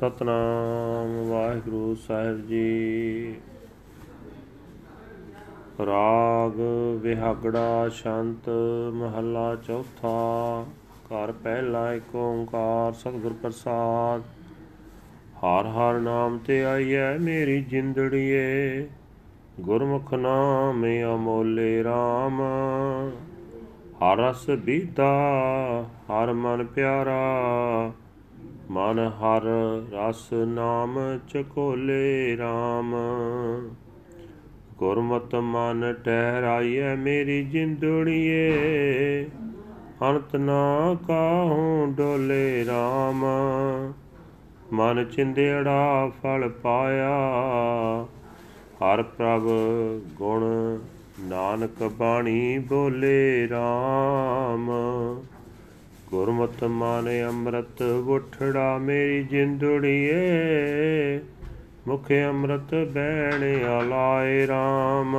[0.00, 3.34] ਸਤਨਾਮ ਵਾਹਿਗੁਰੂ ਸਾਹਿਬ ਜੀ।
[5.86, 6.60] ਰਾਗ
[7.00, 8.48] ਵਿਹਾਗੜਾ ਸ਼ੰਤ
[8.92, 10.66] ਮਹੱਲਾ ਚੌਥਾ,
[11.06, 14.22] ਘਰ ਪਹਿਲਾ ਏਕ ਓੰਕਾਰ ਸਤਿਗੁਰ ਪ੍ਰਸਾਦ।
[15.38, 18.88] ਹਰ ਹਰ ਨਾਮ ਤੇ ਆਈਐ ਮੇਰੀ ਜਿੰਦੜੀਏ,
[19.60, 20.84] ਗੁਰਮੁਖ ਨਾਮ
[21.14, 22.42] ਅਮੋਲੇ RAM
[24.02, 25.12] ਹਰ ਰਸ ਬੀਤਾ,
[26.10, 27.92] ਹਰ ਮਨ ਪਿਆਰਾ
[28.70, 29.42] ਮਨ ਹਰ
[29.92, 32.94] ਰਸ ਨਾਮ ਚਕੋਲੇ RAM
[34.78, 39.26] ਗੁਰਮਤ ਮਨ ਟਹਿਰਾਈਐ ਮੇਰੀ ਜਿੰਦੜੀਏ
[40.02, 43.24] ਅੰਤ ਨਾ ਕਾਹੂ ਡੋਲੇ RAM
[44.72, 47.10] ਮਨ ਚਿੰਦੇੜਾ ਫਲ ਪਾਇਆ,
[48.82, 49.48] ਹਰ ਪ੍ਰਭ
[50.14, 50.44] ਗੁਣ
[51.20, 54.70] ਨਾਨਕ ਬਾਣੀ ਬੋਲੇ RAM
[56.10, 61.20] ਗੁਰਮਤ ਮਾਨੇ ਅੰਮ੍ਰਿਤ ਉਠੜਾ ਮੇਰੀ ਜਿੰਦੜੀਏ।
[61.88, 65.16] ਮੁਖ ਅੰਮ੍ਰਿਤ ਬੈਣ ਆਲਾਏ RAM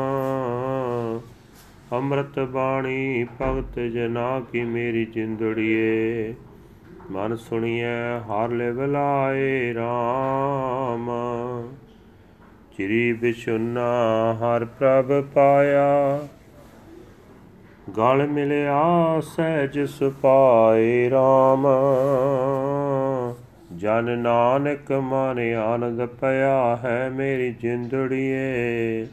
[1.91, 6.33] ਅੰਮ੍ਰਿਤ ਬਾਣੀ ਭਗਤ ਜਨਾ ਕੀ ਮੇਰੀ ਜਿੰਦੜੀਏ।
[7.11, 11.11] ਮਨ ਸੁਣੀਐ ਹਰ ਲੈ ਬਲਾਏ RAM
[12.77, 13.85] ਚਿਰੀ ਬਿਸ਼ੁਨਾ
[14.33, 16.27] ਹਰ ਪ੍ਰਭ ਪਾਇਆ।
[17.97, 21.67] ਗਲ ਮਿਲਿਆ ਸਹਿਜ ਸੁਪਾਏ RAM
[23.77, 29.07] ਜਨ ਨਾਨਕ ਮਨ ਆਨੰਦ ਪਿਆ ਹੈ ਮੇਰੀ ਜਿੰਦੜੀਏ।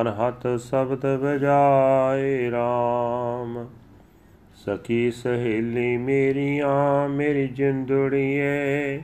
[0.00, 3.66] ਅਨਹਤ ਸ਼ਬਦ ਵਜਾਏ RAM
[4.54, 9.02] ਸਖੀ ਸਹੇਲੀ ਮੇਰੀਆਂ, ਮੇਰੀ ਜਿੰਦੜੀਏ।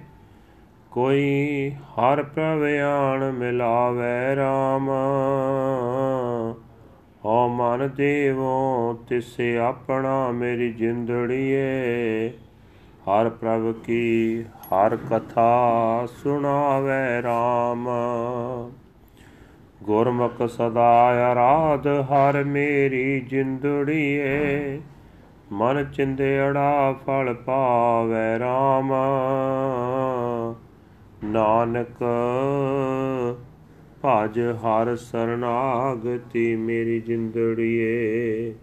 [0.91, 4.91] ਕੋਈ ਹਰ ਪ੍ਰਭ ਆਣ ਮਿਲਾਵੇ RAM
[7.25, 12.31] ਓ ਮਨ ਦੇਵੋ ਤਿਸੇ ਆਪਣਾ ਮੇਰੀ ਜਿੰਦੜੀਏ।
[13.03, 17.89] ਹਰ ਪ੍ਰਭ ਕੀ, ਹਰ ਕਥਾ ਸੁਣਾਵੇ RAM
[19.83, 24.81] ਗੁਰਮੁਖ ਸਦਾ ਆਰਾਧ, ਹਰ ਮੇਰੀ ਜਿੰਦੜੀਏ।
[25.53, 28.93] ਮਨ ਚਿੰਦੇੜਾ ਫਲ ਪਾਵੇ RAM
[31.25, 32.03] ਨਾਨਕ
[34.05, 38.55] ਭਜ ਹਰ ਸਰਨਾਗਤੀ ਮੇਰੀ ਜਿੰਦੜੀਏ।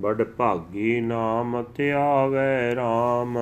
[0.00, 3.36] ਬੜ ਭਾਗੀ ਨਾਮ ਧਿਆਵੇ RAM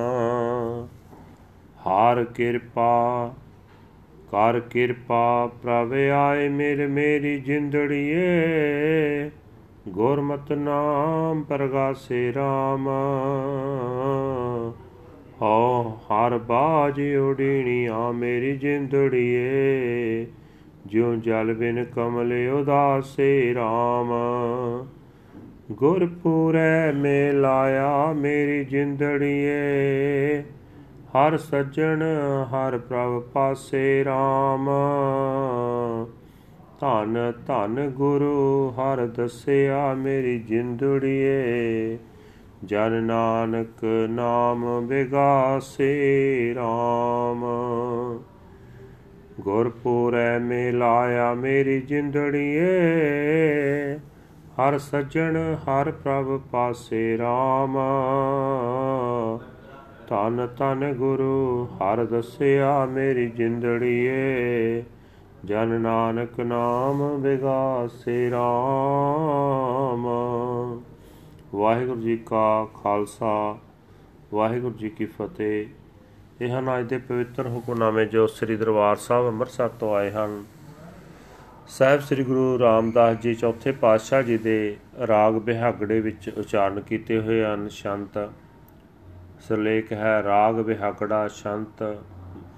[1.87, 3.33] ਹਰ ਕਿਰਪਾ,
[4.31, 9.31] ਕਰ ਕਿਰਪਾ ਪ੍ਰਭ ਆਏ ਮੇਰੇ ਮੇਰੀ ਜਿੰਦੜੀਏ।
[9.87, 12.89] ਗੁਰਮਤ ਨਾਮ ਪ੍ਰਗਾਸੇ RAM
[15.41, 20.25] ਹੋ ਹਰ ਬਾਜ ਉਡੀਣੀ ਆ ਮੇਰੀ ਜਿੰਦੜੀਏ।
[20.93, 24.11] ਜਿਉ ਜਲ ਬਿਨ ਕਮਲ ਉਦਾਸੇ RAM
[25.71, 30.43] ਗੁਰਪੂਰੈ ਮੇ ਲਾਇਆ ਮੇਰੀ ਜਿੰਦੜੀਏ,
[31.15, 32.03] ਹਰ ਸੱਜਣ
[32.43, 34.69] ਹਰ ਪ੍ਰਭ ਪਾਸੇ RAM
[36.81, 41.97] ਧਨ ਧਨ ਗੁਰੂ, ਹਰ ਦਸਿਆ ਮੇਰੀ ਜਿੰਦੜੀਏ,
[42.65, 45.93] ਜਨ ਨਾਨਕ ਨਾਮ ਵਿਗਾਸੇ
[46.57, 47.43] RAM
[49.43, 52.79] ਗੁਰਪੂਰੈ ਮੇ ਲਾਇਆ ਮੇਰੀ ਜਿੰਦੜੀਏ।
[54.55, 57.77] ਹਰ ਸੱਜਣ, ਹਰ ਪ੍ਰਭ ਪਾਸੇ RAM
[60.07, 64.83] ਤਨ ਤਨ ਗੁਰੂ, ਹਰ ਦਸਿਆ ਮੇਰੀ ਜਿੰਦੜੀਏ।
[65.45, 70.07] ਜਨ ਨਾਨਕ ਨਾਮ ਵਿਗਾਸੇ RAM
[71.55, 73.57] ਵਾਹਿਗੁਰੂ ਜੀ ਕਾ ਖਾਲਸਾ,
[74.33, 75.65] ਵਾਹਿਗੁਰੂ ਜੀ ਕੀ ਫਤਿਹ।
[76.41, 80.43] ਇਹ ਹਨ ਅੱਜ ਦੇ ਪਵਿੱਤਰ ਹੁਕਮਨਾਮੇ ਜੋ ਸ੍ਰੀ ਦਰਬਾਰ ਸਾਹਿਬ ਅੰਮ੍ਰਿਤਸਰ ਤੋਂ ਆਏ ਹਨ।
[81.67, 84.77] ਸਾਹਿਬ ਸ੍ਰੀ ਗੁਰੂ ਰਾਮਦਾਸ ਜੀ ਚੌਥੇ ਪਾਤਸ਼ਾਹ ਜੀ ਦੇ
[85.07, 88.17] ਰਾਗ ਬਿਹਾਗੜੇ ਵਿੱਚ ਉਚਾਰਨ ਕੀਤੇ ਹੋਏ ਹਨ, ਸ਼ੰਤ
[89.39, 91.83] ਸਰਲੇਖ ਹੈ, ਰਾਗ ਬਿਹਾਗੜਾ ਸ਼ੰਤ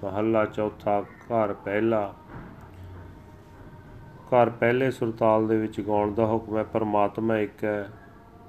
[0.04, 2.14] ਮਹੱਲਾ ਚੌਥਾ ਘਰ ਪਹਿਲਾ
[4.28, 7.88] ਘਰ ਪਹਿਲੇ ਸੁਰਤਾਲ ਦੇ ਵਿੱਚ ਗਾਉਣ ਦਾ ਹੁਕਮ ਹੈ, ਪਰਮਾਤਮਾ ਇੱਕ ਹੈ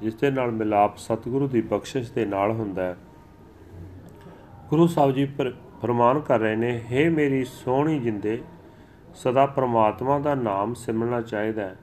[0.01, 2.95] ਜਿਸ ਦੇ ਨਾਲ ਮਿਲਾਪ ਸਤਿਗੁਰੂ ਦੀ ਬਖਸ਼ਿਸ਼ ਦੇ ਨਾਲ ਹੁੰਦਾ ਹੈ।
[4.69, 5.25] ਗੁਰੂ ਸਾਹਿਬ ਜੀ
[5.81, 8.41] ਫਰਮਾਨ ਕਰ ਰਹੇ ਨੇ हे ਮੇਰੀ ਸੋਹਣੀ ਜਿੰਦੇ,
[9.15, 11.75] ਸਦਾ ਪ੍ਰਮਾਤਮਾ ਦਾ ਨਾਮ ਸਿਮਰਨਾ ਚਾਹੀਦਾ ਹੈ।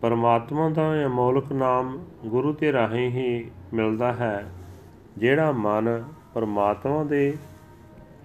[0.00, 4.50] ਪਰਮਾਤਮਾ ਦਾ ਅਮੋਲਕ ਨਾਮ ਗੁਰੂ ਤੇ ਰਾਹੀਂ ਹੀ ਮਿਲਦਾ ਹੈ।
[5.18, 6.04] ਜਿਹੜਾ ਮਨ
[6.34, 7.36] ਪਰਮਾਤਮਾ ਦੇ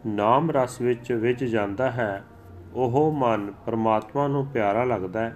[0.07, 2.23] ਨਾਮ ਰਸ ਵਿੱਚ ਵਿੱਚ ਜਾਂਦਾ ਹੈ,
[2.73, 5.35] ਉਹ ਮਨ ਪਰਮਾਤਮਾ ਨੂੰ ਪਿਆਰਾ ਲੱਗਦਾ ਹੈ।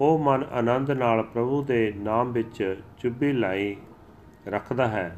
[0.00, 3.76] ਉਹ ਮਨ ਆਨੰਦ ਨਾਲ ਪ੍ਰਭੂ ਦੇ ਨਾਮ ਵਿੱਚ ਚੁੱਭੀ ਲਾਈ
[4.48, 5.16] ਰੱਖਦਾ ਹੈ।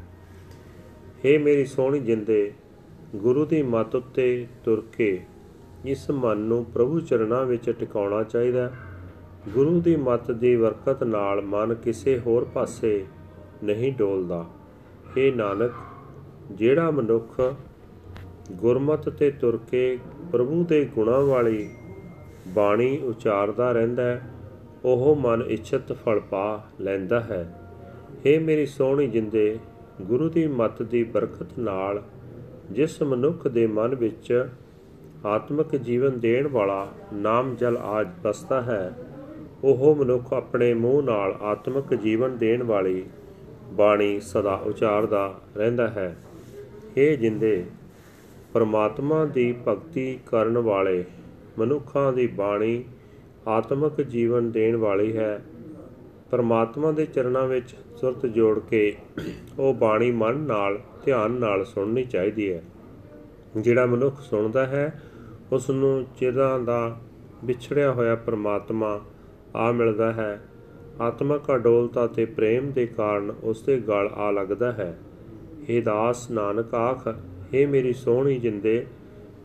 [1.19, 2.53] हे ਮੇਰੀ ਸੋਹਣੀ ਜਿੰਦੇ
[3.15, 5.21] ਗੁਰੂ ਦੀ ਮੱਤ ਉੱਤੇ ਤੁਰ ਕੇ
[5.85, 8.71] ਇਸ ਮਨ ਨੂੰ ਪ੍ਰਭੂ ਚਰਨਾਂ ਵਿੱਚ ਟਿਕਾਉਣਾ ਚਾਹੀਦਾ
[9.49, 13.05] ਗੁਰੂ ਦੀ ਮੱਤ ਦੀ ਬਰਕਤ ਨਾਲ ਮਨ ਕਿਸੇ ਹੋਰ ਪਾਸੇ
[13.63, 14.45] ਨਹੀਂ ਡੋਲਦਾ।
[15.09, 15.71] हे ਨਾਨਕ,
[16.51, 17.41] ਜਿਹੜਾ ਮਨੁੱਖ
[18.51, 19.97] ਗੁਰਮਤ ਤੇ ਤੁਰ ਕੇ
[20.31, 21.69] ਪ੍ਰਭੂ ਦੇ ਗੁਣਾਂ ਵਾਲੀ
[22.47, 24.21] ਬਾਣੀ ਉਚਾਰਦਾ ਰਹਿੰਦਾ ਹੈ,
[24.85, 27.59] ਉਹ ਮਨ ਇੱਛਤ ਫਲ ਪਾ ਲੈਂਦਾ ਹੈ।
[28.25, 29.57] ਏ ਮੇਰੀ ਸੋਹਣੀ ਜਿੰਦੇ,
[30.01, 32.03] ਗੁਰੂ ਦੀ ਮੱਤ ਦੀ ਬਰਕਤ ਨਾਲ
[32.71, 34.49] ਜਿਸ ਮਨੁੱਖ ਦੇ ਮਨ ਵਿੱਚ
[35.25, 38.93] ਆਤਮਿਕ ਜੀਵਨ ਦੇਣ ਵਾਲਾ ਨਾਮ ਜਲ ਆਜ ਬਸਦਾ ਹੈ,
[39.63, 43.03] ਉਹ ਮਨੁੱਖ ਆਪਣੇ ਮੂੰਹ ਨਾਲ ਆਤਮਿਕ ਜੀਵਨ ਦੇਣ ਵਾਲੀ
[43.71, 46.17] ਬਾਣੀ ਸਦਾ ਉਚਾਰਦਾ ਰਹਿੰਦਾ ਹੈ।
[46.97, 47.65] ਇਹ ਜਿੰਦੇ,
[48.53, 51.05] ਪਰਮਾਤਮਾ ਦੀ ਭਗਤੀ ਕਰਨ ਵਾਲੇ
[51.59, 52.83] ਮਨੁੱਖਾਂ ਦੀ ਬਾਣੀ
[53.47, 55.41] ਆਤਮਿਕ ਜੀਵਨ ਦੇਣ ਵਾਲੀ ਹੈ।
[56.31, 58.95] ਪਰਮਾਤਮਾ ਦੇ ਚਰਨਾਂ ਵਿੱਚ ਸੁਰਤ ਜੋੜ ਕੇ
[59.59, 62.63] ਉਹ ਬਾਣੀ ਮਨ ਨਾਲ, ਧਿਆਨ ਨਾਲ ਸੁਣਨੀ ਚਾਹੀਦੀ ਹੈ।
[63.57, 65.01] ਜਿਹੜਾ ਮਨੁੱਖ ਸੁਣਦਾ ਹੈ
[65.51, 66.97] ਉਸ ਨੂੰ ਚਿਰਾਂ ਦਾ
[67.45, 69.01] ਵਿਛੜਿਆ ਹੋਇਆ ਪਰਮਾਤਮਾ
[69.55, 70.41] ਆ ਮਿਲਦਾ ਹੈ।
[71.01, 74.97] ਆਤਮਕ ਅਡੋਲਤਾ ਤੇ ਪ੍ਰੇਮ ਦੇ ਕਾਰਨ ਉਸ ਦੇ ਗਲ ਆ ਲੱਗਦਾ ਹੈ।
[75.63, 77.07] हे ਦਾਸ ਨਾਨਕ ਆਖ
[77.53, 78.85] हे ਮੇਰੀ ਸੋਹਣੀ ਜਿੰਦੇ,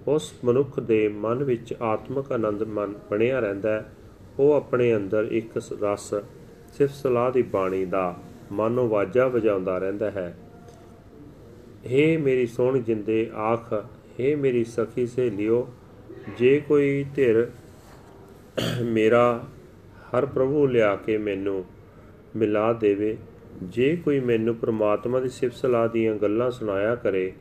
[0.08, 3.92] ਉਸ ਮਨੁੱਖ ਦੇ ਮਨ ਵਿੱਚ ਆਤਮਕ ਆਨੰਦ ਮਨ ਬਣਿਆ ਰਹਿੰਦਾ ਹੈ।
[4.38, 6.14] ਉਹ ਆਪਣੇ ਅੰਦਰ ਇੱਕ ਰਸ
[6.72, 8.14] ਸਿਫਤ ਸਲਾਹ ਦੀ ਬਾਣੀ ਦਾ
[8.52, 10.36] ਮਾਨੋ ਵਾਜਾ ਵਜਾਉਂਦਾ ਰਹਿੰਦਾ ਹੈ।
[11.86, 13.72] ਹੇ ਮੇਰੀ ਸੋਹਣ ਜਿੰਦੇ ਆਖ,
[14.20, 15.68] ਹੇ ਮੇਰੀ ਸਖੀ ਸੇ ਲਿਓ,
[16.38, 17.50] ਜੇ ਕੋਈ ਧਿਰ
[18.84, 19.44] ਮੇਰਾ
[20.08, 21.64] ਹਰ ਪ੍ਰਭੂ ਲਿਆ ਕੇ ਮੈਨੂੰ
[22.36, 23.16] ਮਿਲਾ ਦੇਵੇ,
[23.62, 27.32] ਜੇ ਕੋਈ ਮੈਨੂੰ ਪ੍ਰਮਾਤਮਾ ਦੀ ਸਿਫਤ ਸਲਾਹ ਦੀਆਂ ਗੱਲਾਂ ਸੁਣਾਇਆ ਕਰੇ,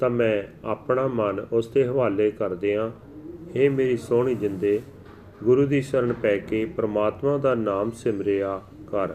[0.00, 2.90] ਤਾਂ ਮੈਂ ਆਪਣਾ ਮਨ ਉਸ ਦੇ ਹਵਾਲੇ ਕਰ ਦਿਆਂ।
[3.56, 4.80] ਏ ਮੇਰੀ ਸੋਹਣੀ ਜਿੰਦੇ
[5.44, 9.08] ਗੁਰੂ ਦੀ ਸ਼ਰਨ ਪੈ ਕੇ ਪ੍ਰਮਾਤਮਾ ਦਾ ਨਾਮ ਸਿਮਰਿਆ ਕਰ।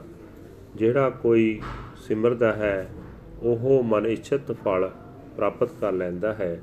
[0.75, 1.61] ਜਿਹੜਾ ਕੋਈ
[1.97, 2.87] ਸਿਮਰਦਾ ਹੈ,
[3.41, 4.91] ਉਹ ਮਨ ਇਛਤ ਫਲ
[5.35, 6.61] ਪ੍ਰਾਪਤ ਕਰ ਲੈਂਦਾ ਹੈ।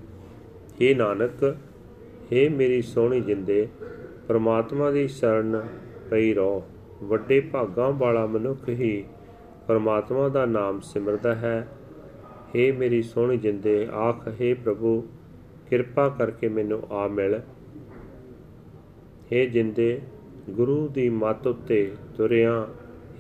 [0.82, 1.56] ਏ ਨਾਨਕ
[2.32, 3.68] ਏ ਮੇਰੀ ਸੋਹਣੀ ਜਿੰਦੇ,
[4.28, 5.66] ਪ੍ਰਮਾਤਮਾ ਦੀ ਸ਼ਰਨ
[6.10, 6.62] ਪਈ ਰਹੋ।
[7.02, 9.04] ਵੱਡੇ ਭਾਗਾਂ ਵਾਲਾ ਮਨੁੱਖ ਹੀ
[9.66, 11.68] ਪਰਮਾਤਮਾ ਦਾ ਨਾਮ ਸਿਮਰਦਾ ਹੈ।
[12.48, 15.08] हे ਮੇਰੀ ਸੋਹਣੀ ਜਿੰਦੇ, ਆਖ हे ਪ੍ਰਭੂ,
[15.70, 17.40] ਕਿਰਪਾ ਕਰਕੇ ਮੈਨੂੰ ਆ ਮਿਲ।
[19.32, 20.00] ਹੇ ਜਿੰਦੇ,
[20.50, 22.66] ਗੁਰੂ ਦੀ ਮੱਤ ਉੱਤੇ ਤੁਰਿਆਂ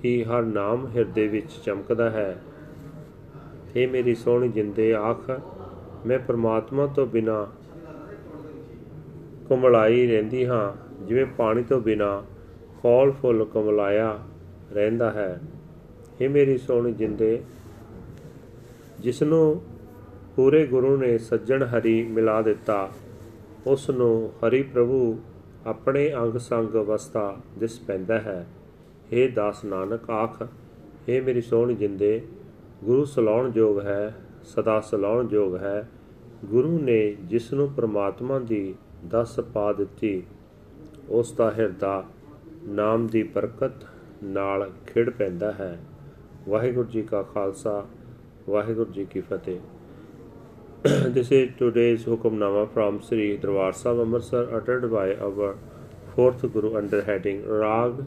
[0.04, 2.42] ਹੀ ਹਰ ਨਾਮ ਹਿਰਦੇ ਵਿੱਚ ਚਮਕਦਾ ਹੈ।
[3.76, 5.40] ਹੇ ਮੇਰੀ ਸੋਹਣੀ ਜਿੰਦੇ, ਆਖ,
[6.06, 7.46] ਮੈਂ ਪ੍ਰਮਾਤਮਾ ਤੋਂ ਬਿਨਾ
[9.48, 10.72] ਕਮਲਾਈ ਰਹਿੰਦੀ ਹਾਂ,
[11.06, 12.24] ਜਿਵੇਂ ਪਾਣੀ ਤੋਂ ਬਿਨਾ
[12.82, 14.18] ਖੋਲ ਫੁੱਲ ਕਮਲਾਇਆ
[14.72, 15.40] ਰਹਿੰਦਾ ਹੈ।
[16.20, 17.42] ਹੇ ਮੇਰੀ ਸੋਹਣੀ ਜਿੰਦੇ
[19.00, 19.62] ਜਿਸ ਨੂੰ
[20.36, 22.88] ਪੂਰੇ ਗੁਰੂ ਨੇ ਸੱਜਣ ਹਰੀ ਮਿਲਾ ਦਿੱਤਾ
[23.66, 25.18] ਉਸ ਨੂੰ ਹਰੀ ਪ੍ਰਭੂ
[25.66, 28.46] ਆਪਣੇ ਅੰਗ ਸੰਗ ਅਵਸਥਾ ਦਿਸ ਪੈਂਦਾ ਹੈ।
[29.12, 32.22] हे ਦਾਸ ਨਾਨਕ, ਆਖ हे ਮੇਰੀ ਸੋਹਣੀ ਜਿੰਦੇ,
[32.84, 34.14] ਗੁਰੂ ਸਲਾਉਣ ਜੋਗ ਹੈ,
[34.44, 35.88] ਸਦਾ ਸਲਾਉਣ ਜੋਗ ਹੈ।
[36.44, 38.74] ਗੁਰੂ ਨੇ ਜਿਸ ਨੂੰ ਪ੍ਰਮਾਤਮਾ ਦੀ
[39.08, 40.22] ਦਸ ਪਾ ਦਿੱਤੀ,
[41.08, 42.04] ਉਸ ਦਾ ਹਿਰਦਾ
[42.64, 43.86] ਨਾਮ ਦੀ ਬਰਕਤ
[44.24, 45.80] ਨਾਲ ਖਿੜ ਪੈਂਦਾ ਹੈ।
[46.48, 47.86] ਵਾਹਿਗੁਰੂ ਜੀ ਕਾ ਖਾਲਸਾ,
[48.48, 49.60] ਵਾਹਿਗੁਰੂ ਜੀ ਕੀ ਫਤਿਹ।
[50.84, 55.58] This is today's hukamnama from Sri Darbar Sahib Amritsar uttered by our
[56.14, 58.06] fourth Guru under heading Rag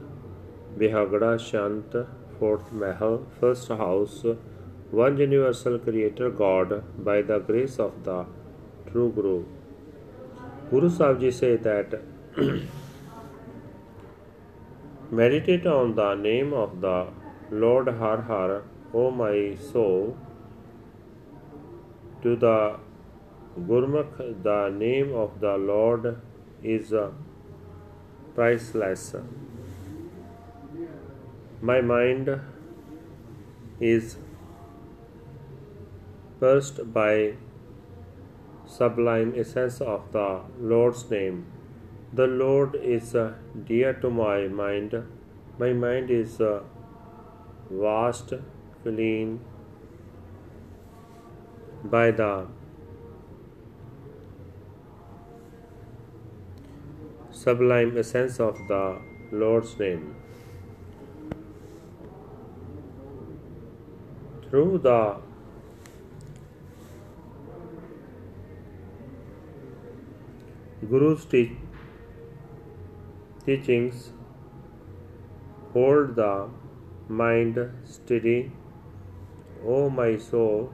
[0.78, 1.94] Bihagada Shant
[2.40, 4.24] fourth Mahal first house
[4.90, 8.26] one universal creator God by the grace of the
[8.90, 9.44] true Guru.
[10.70, 12.02] Guru Sahib Ji say that
[15.12, 17.08] meditate on the name of the
[17.52, 18.64] Lord Har Har
[18.94, 20.18] O my soul
[22.22, 22.80] to the
[23.60, 26.22] Gurmukh, the name of the Lord
[26.64, 27.12] is uh,
[28.36, 29.16] priceless.
[31.62, 32.40] My mind
[33.80, 34.18] is
[36.40, 37.34] burst by
[38.66, 41.46] sublime essence of the Lord's name.
[42.14, 43.34] The Lord is uh,
[43.66, 44.96] dear to my mind.
[45.60, 46.62] My mind is uh,
[47.70, 48.34] vast,
[48.84, 49.40] clean,
[51.84, 52.48] by the
[57.32, 60.16] sublime essence of the Lord's name.
[64.50, 65.16] Through the
[70.92, 71.58] Guru's te-
[73.46, 74.12] teachings,
[75.74, 76.50] hold the
[77.08, 78.52] mind steady,
[79.66, 80.74] O my soul.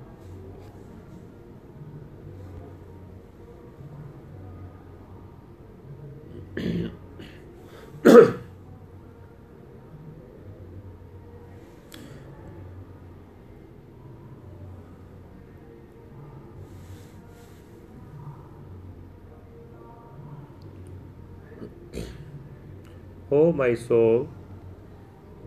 [23.29, 24.29] O my soul,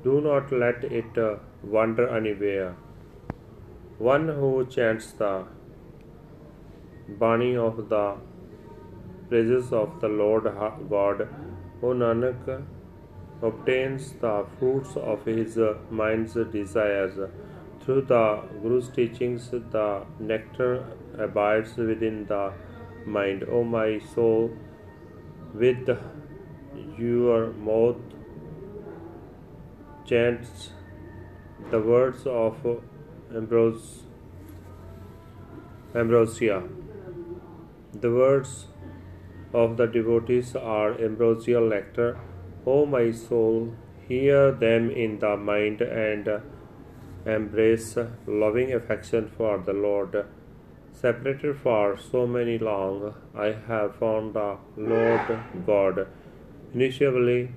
[0.05, 2.77] do not let it uh, wander anywhere.
[3.99, 5.47] One who chants the
[7.09, 8.17] Bani of the
[9.31, 10.45] praises of the Lord
[10.91, 11.27] God,
[11.83, 12.63] O Nanak,
[13.41, 15.59] obtains the fruits of his
[15.91, 17.19] mind's desires.
[17.81, 20.85] Through the Guru's teachings, the nectar
[21.19, 22.53] abides within the
[23.07, 23.45] mind.
[23.51, 24.51] O my soul,
[25.55, 25.89] with
[27.01, 27.97] your mouth
[30.05, 30.71] chants
[31.71, 32.57] the words of
[33.35, 34.03] Ambrose,
[35.95, 36.63] Ambrosia.
[37.93, 38.67] The words
[39.53, 42.19] of the devotees are ambrosial nectar.
[42.67, 43.75] O my soul,
[44.09, 46.29] hear them in the mind and
[47.27, 50.27] embrace loving affection for the Lord.
[50.93, 56.07] Separated for so many long, I have found the Lord God.
[56.73, 57.51] Initially,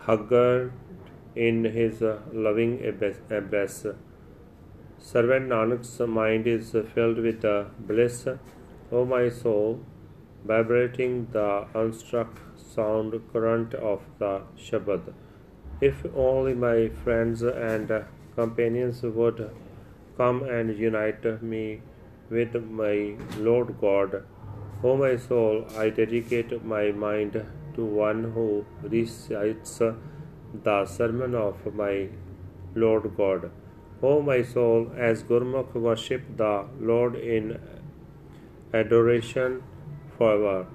[0.00, 0.70] hugged
[1.34, 2.72] in his uh, loving
[3.30, 3.86] embrace.
[4.98, 8.28] Servant Nanak's mind is filled with uh, bliss.
[8.92, 9.80] O my soul,
[10.44, 15.14] vibrating the unstruck sound current of the Shabad.
[15.80, 19.50] If only my friends and companions would
[20.18, 21.80] come and unite me
[22.28, 24.24] with my Lord God.
[24.80, 27.44] O my soul, I dedicate my mind
[27.74, 29.80] to one who recites
[30.64, 32.08] the sermon of my
[32.76, 33.50] Lord God.
[34.00, 37.58] O my soul, as Gurmukh worship the Lord in
[38.72, 39.64] adoration
[40.16, 40.68] forever.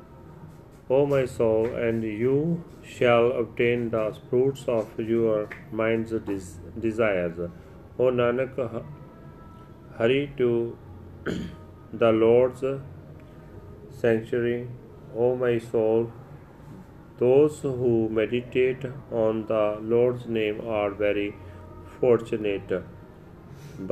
[0.90, 7.40] O my soul, and you shall obtain the fruits of your mind's des- desires.
[7.98, 8.84] O Nanak,
[9.98, 10.78] hurry to
[11.94, 12.66] the Lord's
[14.04, 14.68] sanctuary.
[15.16, 16.12] O my soul,
[17.20, 18.86] those who meditate
[19.24, 21.36] on the Lord's name are very
[22.00, 22.74] fortunate.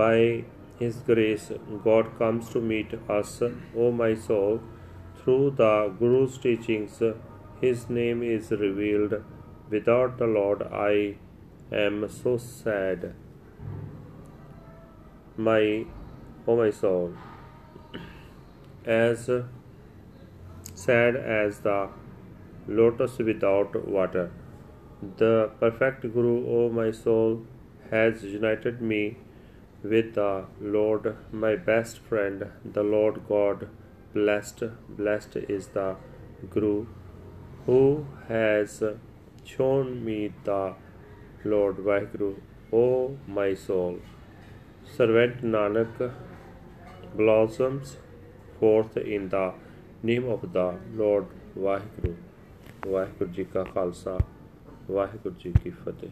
[0.02, 0.46] By
[0.80, 1.52] His grace,
[1.84, 3.32] God comes to meet us,
[3.84, 4.62] O my soul.
[5.20, 7.02] Through the Guru's teachings,
[7.62, 9.16] His name is revealed.
[9.70, 11.18] Without the Lord, I
[11.72, 13.14] am so sad.
[15.38, 15.86] My,
[16.48, 17.14] O my soul,
[18.84, 19.30] as
[20.84, 21.80] sad as the
[22.68, 24.32] lotus without water.
[25.18, 27.42] The perfect Guru, O my soul,
[27.90, 29.18] has united me
[29.84, 30.46] with the
[30.78, 32.48] Lord, my best friend,
[32.80, 33.68] the Lord God.
[34.14, 34.64] Blessed,
[34.98, 35.96] blessed is the
[36.50, 36.86] Guru
[37.66, 38.84] who has
[39.44, 40.74] shown me the
[41.44, 42.36] Lord Vaheguru,
[42.74, 44.00] O my soul.
[44.98, 46.14] Servant Nanak
[47.16, 47.98] blossoms
[48.60, 49.54] forth in the
[50.06, 50.64] name of the
[50.96, 51.26] Lord
[51.58, 52.14] Waheguru
[52.88, 54.18] Waheguru ji ਕਾ ਖਾਲਸਾ
[54.92, 56.10] ਵਾਹਿਗੁਰੂ ਜੀ ਕੀ ਫਤਿਹ